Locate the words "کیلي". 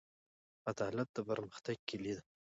1.89-2.13